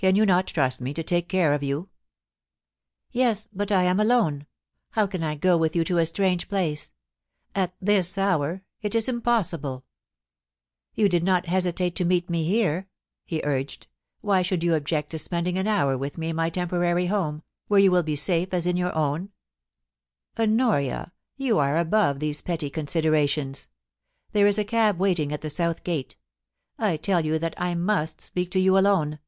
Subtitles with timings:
[0.00, 1.88] Can you not trust me to take care of you?
[3.10, 4.46] Yes, but I am alone.
[4.90, 6.92] How can I go with you to a strange place?
[7.52, 9.84] at this hour— it is impossible!
[10.94, 12.86] You did not hesitate to meet me here,'
[13.26, 16.48] he lu^ed, * why should you object to spending an hour with me in my
[16.48, 19.30] tem porary home, where you will be as safe as in your own?
[20.36, 20.58] IN PERIL.
[20.58, 23.66] 347 Honoria, you are above these petty considerations.
[24.30, 26.14] There is a cab waiting at the south gate.
[26.78, 29.18] I tell you that I must speak to you alone.